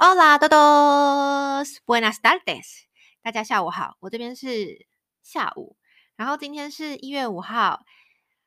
[0.00, 2.84] Hola todos, buenas tardes，
[3.20, 4.86] 大家下午好，我这边是
[5.24, 5.76] 下午，
[6.14, 7.80] 然后今天是一月五号，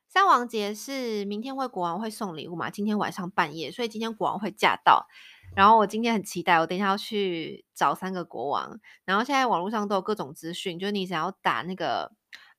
[0.08, 2.70] 三王节是明天会国王会送礼物嘛？
[2.70, 5.08] 今天晚上半夜，所以今天国王会驾到，
[5.54, 12.14] 然后我今天很期待，我等一下要去找三个国王，然后现在网络上都有各种资讯，就是你想要打那个。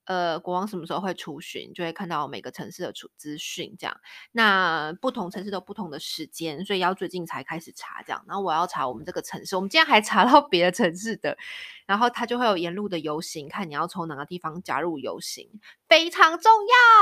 [0.04, 3.96] 呃，国王什么时候会出巡，就会看到每个城市的出资讯这样。
[4.32, 8.24] 那不同城市都不同的时间，所以要最近才开始查这样。
[8.26, 11.38] 然后我要查我们这个城市，我们今天还查到别的城市的，
[11.86, 15.48] 然后它就会有沿路的游行，看你要从哪个地方加入游行，
[15.88, 16.50] 非常重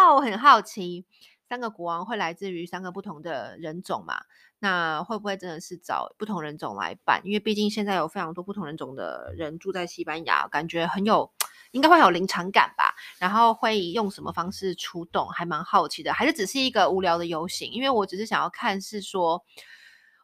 [0.05, 0.19] 要。
[0.21, 1.07] 很好奇，
[1.49, 4.23] 三个国王会来自于三个不同的人种嘛？
[4.61, 7.21] 那会不会真的是找不同人种来办？
[7.25, 11.33] 因为毕竟现在有非常多不同人种的人住在西班牙，感觉很有。
[11.73, 16.13] 应该会有临场感吧，然后会用什么方式出动，还蛮好奇的。
[16.13, 17.71] 还是只是一个无聊的游行？
[17.71, 19.45] 因为我只是想要看，是说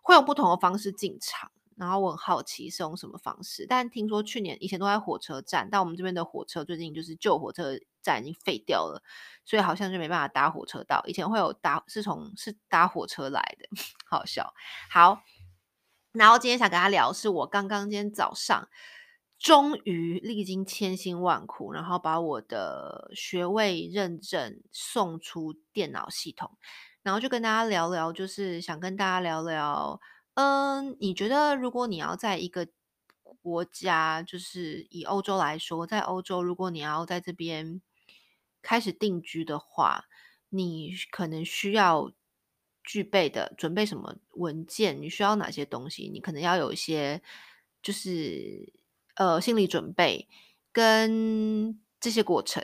[0.03, 3.67] 会有不同的方式进场，然后我很好奇是用什么方式。
[3.69, 9.03] 但听说去年以前都在火车站，但我们这边的火车最近就是旧火车站已经废掉了，
[9.45, 11.03] 所以好像就没办法搭火车到。
[11.07, 13.69] 以前会有搭，是从是搭火车来的，
[14.09, 14.53] 好笑。
[14.91, 15.23] 好，
[16.13, 18.69] 然后今天想跟他聊，是我刚刚今天早上。
[19.39, 26.57] 终于历经千辛万苦，然后把我的学位认证送出电脑系统，
[27.03, 30.01] 然后就跟大家聊聊，就是想跟大家聊聊，
[30.37, 32.69] 嗯，你觉得如果你要在一个
[33.43, 37.83] 国家，就是以欧洲来说，在欧洲，如果你要在这边
[38.63, 40.05] 开始定居的话，
[40.49, 42.13] 你可能需要
[42.83, 45.03] 具备的，准备什么文件？
[45.03, 46.09] 你需要哪些东西？
[46.09, 47.23] 你可能要有一些，
[47.83, 48.73] 就是。
[49.17, 50.29] 呃，心理准备
[50.73, 52.63] 跟这些过程，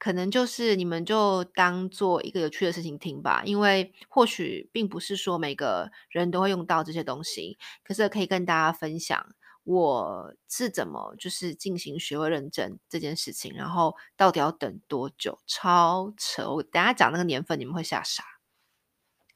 [0.00, 3.42] 可能就是你们就当做一个有趣的事情听吧。
[3.44, 9.24] 因为或许并不是说每个人都会用到这些东西，可是可以跟大家分享
[9.62, 16.50] 我是怎么就是进行学位认证这件事情，然后到底要等多久，超扯！
[16.50, 18.24] 我等下讲那个年份，你们会吓傻。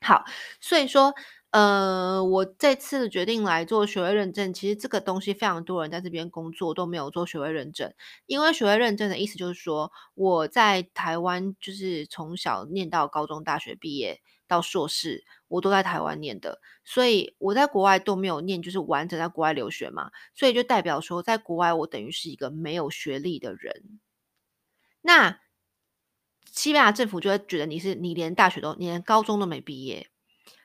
[0.00, 0.24] 好，
[0.60, 1.14] 所以说。
[1.54, 7.94] 呃，我这次决定来做学位认证，其实这个东西非常多人在这边工作都没有做学位认证，
[8.26, 24.00] 因为学位认证的意思就是说，我在台湾就是从小念到高中、大学毕业到硕士，我都在台湾念的，所以我在国外都没有念，就是完整在国外留学嘛，所以就代表说，在国外我等于是一个没有学历的人，
[25.02, 25.38] 那
[26.50, 30.08] 西班牙政府就会觉得你是你连大学都，你连高中都没毕业。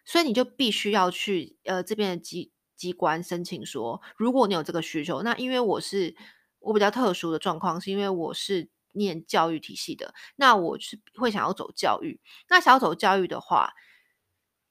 [0.10, 6.16] 所以你就必须要去呃这边的机机关申请说，如果你有这个需求，那因为我是
[6.58, 12.20] 我比较特殊的状况，是因为我是念教育体系的，那我是会想要走教育。
[12.48, 13.74] 那想要走教育的话，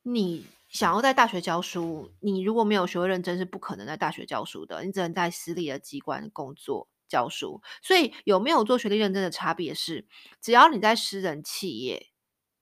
[0.03, 7.63] 你想要在大学教书，你如果没有学位认证，是不可能在大学教书的，你只能在私立的机关工作教书。
[7.81, 10.05] 所以有没有做学历认证的差别是，
[10.41, 12.09] 只要你在私人企业，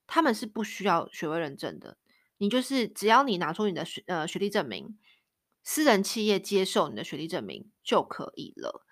[0.05, 1.97] 他们是不需要学位认证的。
[2.37, 4.97] 你就是只要你拿出你的学呃学历证明，
[5.63, 8.83] 私人企业接受你的学历证明就可以了。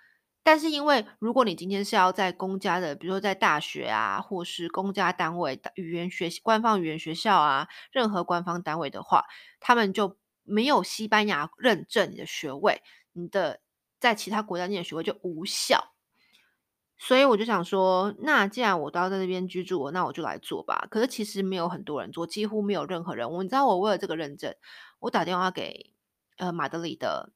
[0.43, 9.25] 但是因为如果你今天是要在公家的，比如说在大学啊，或是公家单位、语言学习官方语言学校啊，任何官方单位的话，
[9.59, 13.61] 他们就没有西班牙认证你的学位，你的
[13.99, 15.94] 在其他国家念的学位就无效。
[16.97, 20.87] 所以我就想说，那既然我都要在这边居住，那我就来做吧。
[20.89, 23.29] 可是其实没有很多人做，几乎没有任何人。
[23.29, 24.55] 我你知道，我为了这个认证，
[24.99, 25.91] 我打电话给
[26.37, 27.33] 呃马德里的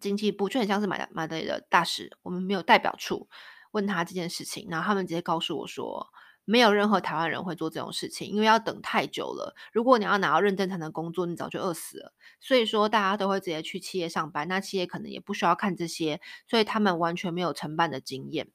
[0.00, 3.28] 经济部，就很像是马马德里的大使，我们没有代表处，
[3.70, 6.08] 问他这件事情，然后他们直接告诉我说，
[6.50, 9.54] 没有任何台湾人会做这种事情，因为要等太久了。
[9.70, 12.14] 如果你要拿到认证才能工作，你早就饿死了。
[12.40, 18.48] 所以说，大家都会直接去企业上班，那企业可能也不需要看这些，所以他们完全没有承办的经验。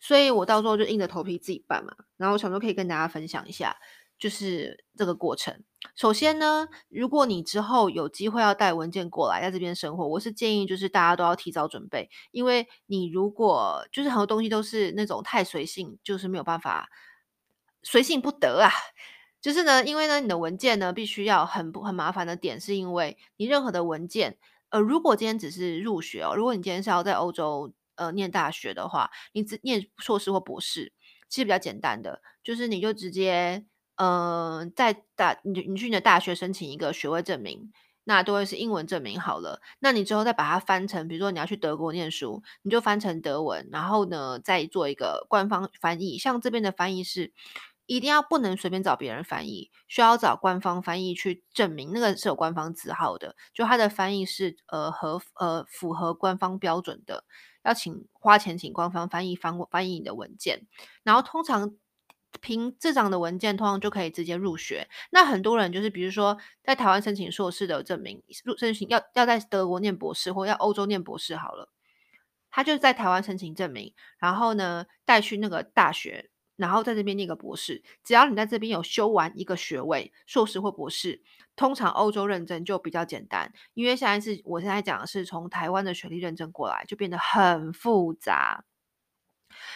[0.00, 1.94] 所以我到时候就硬着头皮自己办嘛。
[2.16, 3.76] 然后我想说可以跟大家分享一下，
[4.22, 5.64] 就是这个过程。
[5.96, 16.88] 首先呢，如果你之后有机会要带文件过来，在这边生活，我是建议就是大家都要提早准备，因为你如果就是很多东西都是那种太随性，就是没有办法
[17.82, 18.70] 随性不得啊。
[19.40, 24.38] 就是呢，因为呢，你的文件呢必须要很不很麻烦的点，是因为你任何的文件，
[24.68, 30.92] 呃，如果今天只是入学哦，如果你今天是要在欧洲呃念大学的话，你只念硕士或博士，
[31.28, 33.66] 其实比较简单的，就是你就直接。
[33.96, 37.72] 嗯、呃，在大你你去你的大学申请一个学位证明，
[38.04, 39.60] 那都会是英文证明好了。
[39.78, 46.18] 那你之后再把它翻成，比如说你要去德国念书，你就翻成德文，然后呢再做一个官方翻译。
[46.18, 47.32] 像这边的翻译是
[47.86, 57.24] 一定要不能随便找别人翻译，需要找官方翻译去证明那个是有官方字号的，就他的翻译是呃合呃符合官方标准的，
[57.62, 60.66] 要请花钱请官方翻译翻翻译你的文件，
[61.04, 61.74] 然后通常。
[62.40, 64.88] 凭这张的文件，通常就可以直接入学。
[65.10, 71.68] 那很多人就是，比如说在台湾申请硕士的证明，入申请要要在德国念博士，或要欧洲念博士好了，
[72.50, 77.82] 他就在台湾申请证明，然后呢带去那个大学，然后在这边念个博士。
[78.02, 81.22] 只要你在这边有修完一个学位，硕士或博士，
[81.54, 83.52] 通常欧洲认证就比较简单。
[83.74, 88.64] 因为现在是我现在讲的是从台湾的学历认证过来，就变得很复杂。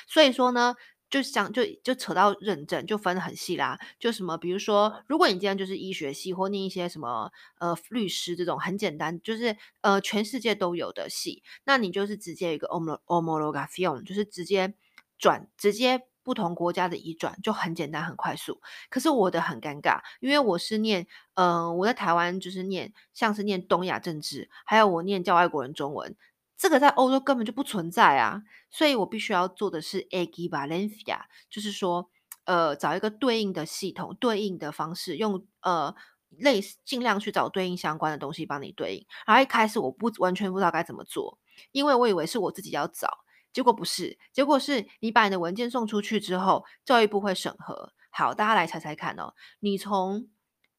[0.09, 0.75] 所以说呢。
[1.09, 3.79] 就想就就扯到认证，就分得很细啦。
[3.99, 14.75] 就什么，比如说，如果你今天就是医学系或念一些什么呃律师这种很简单，就是呃全世界都有的系，那你就是直接一个 homologation，就是直接
[15.17, 18.61] 转直接不同国家的移转，就很简单很快速。
[18.91, 26.17] 可是我的很尴尬，因为我是念呃我在台湾就是念像是念东亚政治，还有我念教外国人中文。
[26.59, 31.21] 这个在欧洲根本就不存在啊，所以我必须要做的是 equivalencia，
[31.51, 32.11] 就是说，
[32.45, 35.95] 呃，找一个对应的系统、对应的方式，用呃
[36.31, 39.07] 类似尽量去找对应相关的东西帮你对应。
[39.27, 41.39] 然后一开始我不完全不知道该怎么做，
[41.73, 47.93] 因为我以为是我自己要找，结果不是，结果是你把你的文件送出去之后，教育部会审核。
[48.11, 50.31] 好，大家来猜猜看哦，你从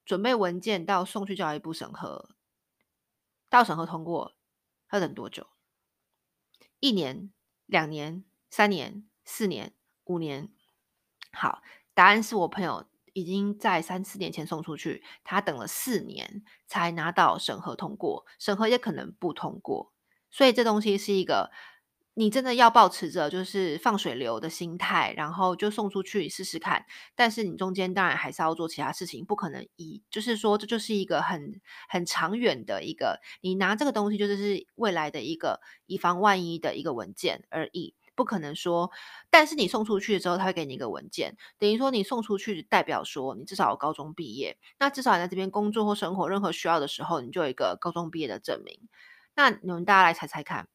[0.03, 2.29] 准备文件到送去教育部审核，
[3.47, 4.33] 到审核通过
[4.91, 5.45] 要等多久？
[6.79, 7.31] 一年、
[7.65, 9.73] 两年、三年、四年、
[10.05, 10.49] 五年，
[11.31, 11.61] 好，
[11.93, 19.93] 答案是我朋友已经在三四年前送出去，他等了四年才拿到审核通过，审核也可能不通过，
[20.29, 21.51] 所以这东西是一个。
[22.19, 26.83] 你真的要保持着就是放水流的心态，然后就送出去试试看。
[27.13, 38.89] 但是你中间当然还是要做其他事情，不可能以就是说这就是一个很很长远的一个，你拿这个东西就是是未来的一个以防万一的一个文件而已，不可能说。
[39.29, 48.89] 但是你送出去之后，他会给你一个文件，等于说你送出去代表说你至少有高中毕业，那至少你在这边工作或生活任何需要的时候，你就有一个高中毕业的证明。
[49.35, 50.67] 那你们大家来猜猜看。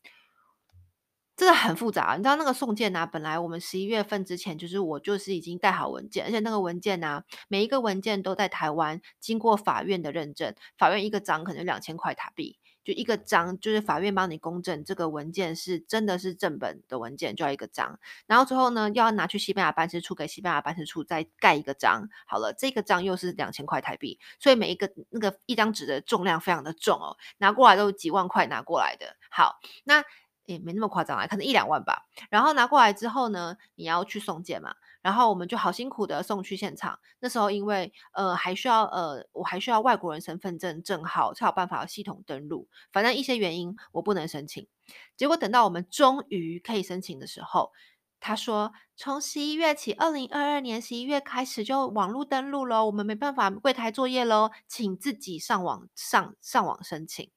[1.43, 17.99] 真的很复杂，你知道那个送件啊，本来我们十一月份之前，就是我就是已经带好文件，而且那个文件啊，每一个文件都在台湾经过法院的认证，法院一个章可能两千块台币，就一个章，就是法院帮你公证这个文件是真的是正本的文件，就要一个章，
[18.29, 30.05] 然后之后呢，要拿去西班牙办事处给西班牙办事处再盖一个章，好了，这个章又是两千块台币，所以每一个那个一张纸的重量非常的重哦，拿过来都几万块拿过来的，好，那。
[30.45, 32.07] 也没那么夸张啊，可能一两万吧。
[32.31, 34.75] 然后拿过来之后呢，你要去送件嘛。
[35.01, 36.99] 然后我们就好辛苦的送去现场。
[37.19, 42.69] 那时候因为呃还需要呃我还需要外国人身份证证号才有办法系统登录。
[42.93, 44.69] 反正一些原因我不能申请。
[45.17, 47.73] 结果等到我们终于可以申请的时候，
[48.21, 57.29] 他说从十一月起，二零二二年十一月开始就网络登录了，我们没办法柜台作业喽，请自己上网上上网申请。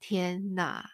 [0.00, 0.90] 天哪！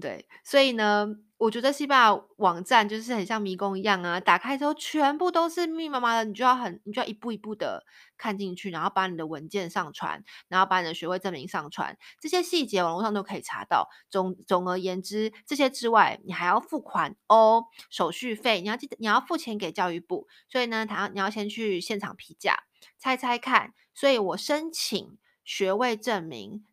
[0.00, 1.08] 对，所以呢，
[1.38, 7.84] 我觉得西班牙网站就是很像迷宫一样啊，打开之后全部都是密密麻麻的，你就要很，你就要一步一步的
[8.16, 13.88] 看进去，然后把你的文件上传，然后把你的学位证明上传，这些细节网络上都可以查到。
[14.08, 22.64] 总总而言之，这些之外，你还要付款哦，手续费，你要记得你要付钱给教育部，所以呢，他你要先去现场批价，
[22.98, 26.64] 猜猜看，所以我申请学位证明，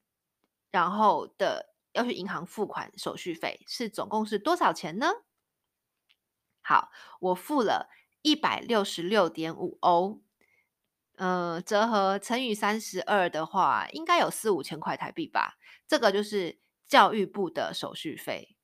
[0.70, 1.75] 然后的。
[1.96, 5.08] 要去银行付款手续费是总共是多少钱呢？
[6.62, 7.90] 好，我付了
[8.22, 10.22] 一百六十六点五欧，
[11.16, 15.58] 呃，折合乘以三十二的话，应该有四五千块台币吧。
[15.88, 18.55] 这个就是教育部的手续费。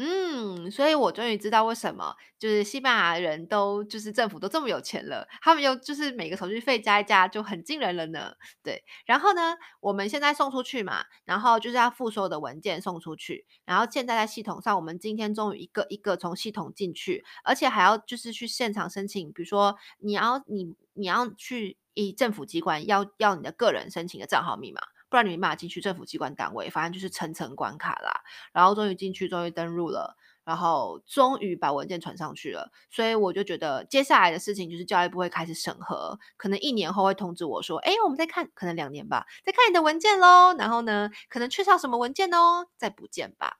[0.00, 8.32] 嗯，所以我终于知道为什么就是西班牙人都就是政府都这么有钱了，他们又就是每个手续费加一加就很惊人了呢。
[8.62, 24.80] 对，然后呢，我们现在送出去嘛，然后就是要附所有的文件送出去，然后现在在系统上，我们今天终于一个一个从系统进去，而且还要就是去现场申请，比如说你要你你要去以政府机关要要你的个人申请的账号密码。
[25.08, 28.22] 不然你没办法进去政府机关单位，反正就是层层关卡啦。
[28.52, 32.70] 然后终于进去，终于登入了，然后终于把文件传上去了。
[32.90, 43.58] 所以我就觉得接下来的事情就是教育部会开始审核，可能一年后会通知我说：“哎，我们再看，可能两年吧，再看你的文件喽。”然后呢，可能缺少什么文件哦，再补件吧。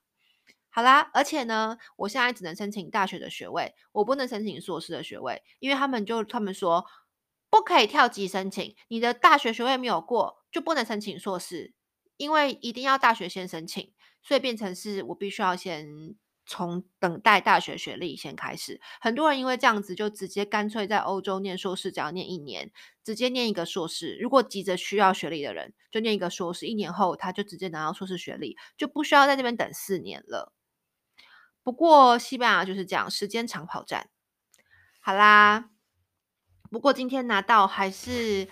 [0.70, 6.84] 好啦，而且呢，我现在只能申请大学的学位，我不能申请硕士的学位，因为他们就他们说。
[7.50, 11.74] 不可以跳级申请，你的大学学位没有过就不能申请硕士，
[12.16, 16.14] 因为一定要大学先申请，所以变成是我必须要先
[16.46, 18.80] 从等待大学学历先开始。
[19.00, 22.70] 很多人因为这样子就直接干脆在欧洲念硕士，只要念一年，
[23.04, 24.16] 直接念一个硕士。
[24.20, 30.52] 如果急着需要学历的人，就念一个硕士，一年后他就直接拿到硕士学历，就不需要在那边等四年了。
[31.62, 34.08] 不过西班牙就是这样，时间长跑战。
[35.00, 35.70] 好啦。
[36.70, 38.46] 不过今天拿到还是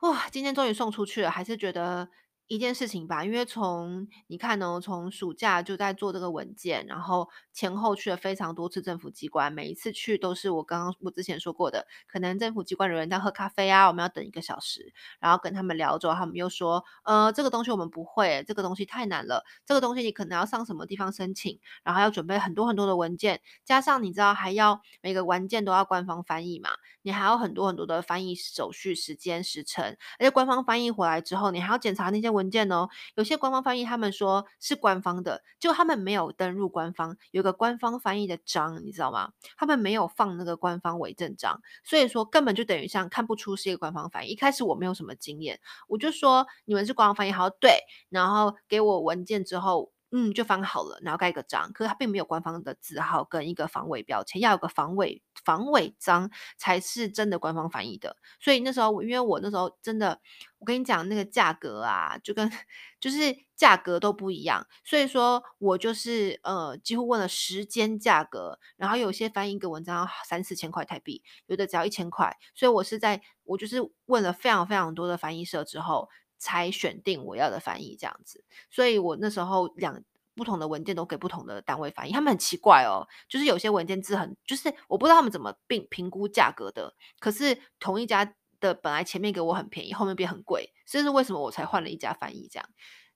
[0.00, 2.08] 哇，今天终于送出去了，还是觉得。
[2.48, 26.70] 一件事情吧，因为从你看呢，从暑假就在做这个文件，然后前后去了非常多次政府机关，每一次去都是我刚刚我之前说过的，可能政府机关的人在喝咖啡啊，我们要等一个小时，然后跟他们聊之后，他们又说，呃，这个东西我们不会，这个东西太难了，这个东西你可能要上什么地方申请，然后要准备很多很多的文件，加上你知道还要每个文件都要官方翻译嘛，
[27.02, 32.35] 你还有很多很多的翻译手续、时间、时程，而且官方翻译回来之后，你还要检查那些。
[32.36, 39.32] 文件哦，有些官方翻译他们说是官方的，就他们没有登入官方，有个官方翻译的章，你知道吗？
[39.56, 44.30] 他们没有放那个官方伪证章，所以说根本就等于像看不出是一个官方翻译。
[44.30, 49.90] 一开始我没有什么经验，我就说你们是官方翻译，好，对，然后给我文件之后。
[50.18, 58.16] 嗯，就翻好了，然后盖个章，可是它并没有官方的字号跟一个防伪标签，要有个防伪防伪章才是真的官方翻译的。
[58.40, 60.18] 所以那时候，因为我那时候真的，
[60.58, 62.50] 我跟你讲那个价格啊，就跟
[62.98, 63.18] 就是
[63.56, 76.08] 价格都不一样，所以说我就是呃几乎问了十间价格，然后有些翻译一个文章三四千块台币，有的只要一千块，所以我是在我就是问了非常非常多的翻译社之后。
[76.38, 80.02] 才选定我要的翻译这样子，所以我那时候两
[80.34, 92.68] 不同的文件都给不同的单位翻译，他们很奇怪哦，就是有些文件字很，就是我不知道他们怎么并评估价格的，可是同一家的本来前面给我很便宜，后面变很贵，这是为什么我才换了一家翻译这样，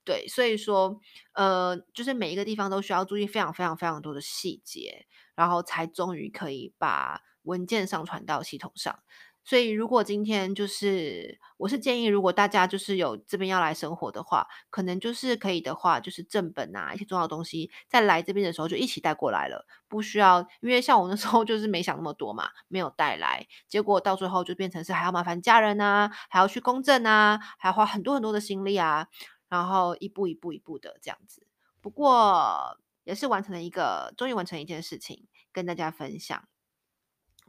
[0.02, 0.98] 对，所以说
[1.34, 8.98] 呃，就是每一个地方都需要注意非常非常非常多的细节，然后才终于可以把文件上传到系统上。
[9.42, 29.08] 所以，如果今天就是，我是建议，如果大家就是有这边要来生活的话，可能就是可以的话，就是正本啊，一些重要的东西，在来这边的时候就一起带过来了，不需要，因为像我那时候就是没想那么多嘛，没有带来，结果到最后就变成是还要麻烦家人啊，还要去公证啊，还要花很多很多的心力啊，
[29.48, 31.46] 然后一步一步一步的这样子。
[31.80, 36.44] 不过也是完成了一个，终于完成一件事情，跟大家分享。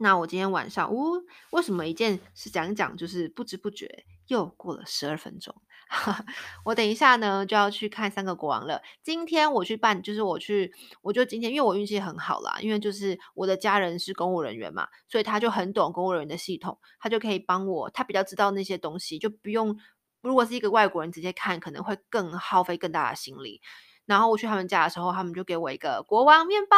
[0.02, 1.12] 那我今天晚上，呜、
[1.50, 5.54] 为什么一件事讲讲，就是不知不觉又过了十二分钟。
[6.64, 8.82] 我等一下呢就要去看三个国王了。
[9.02, 19.78] 今天我去办，就是我去，我就今天，因为我运气很好啦，因为就是我的家人是公务人员嘛，所以他就很懂公务人员的系统，他就可以帮我，他比较知道那些东西，就不用。
[20.22, 23.60] 如果是一个外国人直接看，可能会更耗费更大的心力。
[24.06, 26.76] 然后我去他们家的时候，他们就给我一个国王面包，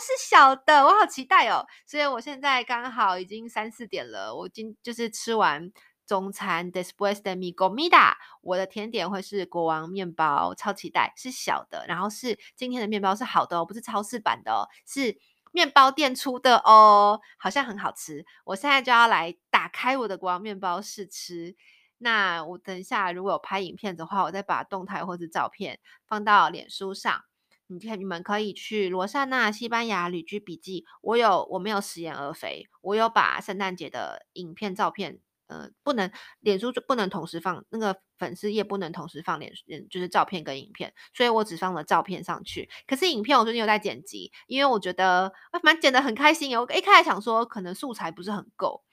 [0.00, 1.66] 是小的，我好期待哦。
[1.86, 5.70] 所以我现在刚好已经三四点了，我今就是吃完
[6.06, 15.18] 中餐，después de mi comida，我的甜点会是国王面包，超期待，是小的，然后是今天的面包是好的哦，不是超市版的哦，是
[15.52, 18.24] 面包店出的哦，好像很好吃。
[18.44, 21.54] 我现在就要来打开我的国王面包试吃。
[21.98, 27.22] 那我等一下，如果有拍影片的话，我再把动态或者照片放到脸书上。
[27.66, 30.84] 你看，你们可以去罗莎纳西班牙旅居笔记。
[31.00, 32.66] 我有，我没有食言而肥。
[32.82, 36.10] 我有把圣诞节的影片、照片，呃，不能
[36.40, 42.68] 脸书就不能同时放，那个粉丝页不能同时放脸，嗯就是照片跟影片，所以我只放了照片上去。
[42.86, 45.32] 可是影片我最近有在剪辑，因为我觉得
[45.62, 46.54] 蛮剪得很开心。
[46.58, 48.84] 我一开始想说，可能素材不是很够。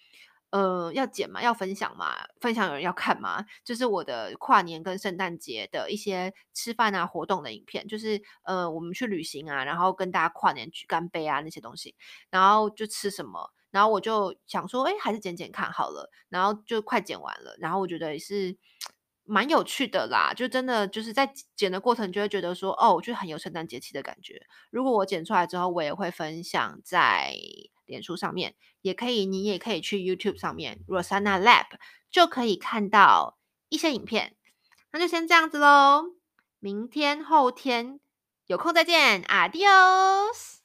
[0.51, 11.95] 呃，要剪嘛，要分享嘛，分享有人要看嘛，就是我的跨年跟圣诞节的一些吃饭啊活动的影片，就是呃我们去旅行啊，然后跟大家跨年举干杯啊那些东西，
[12.29, 18.57] 然后就吃什么，然后我就想说，哎，还是剪剪看好了，然后就快剪完了，然后我觉得也是
[19.23, 24.45] 蛮有趣的啦，就真的就是在剪的过程就会觉得说，哦，我就很有圣诞节气的感觉。
[24.69, 27.37] 如果我剪出来之后，我也会分享在。
[27.91, 31.67] 脸书上面也可以，你也可以去 YouTube 上面 Rosanna Lab
[32.09, 33.37] 就可以看到
[33.69, 34.35] 一些影片。
[34.91, 36.15] 那就先这样子喽，
[36.59, 37.99] 明天后天
[38.47, 40.60] 有空再见，Adios。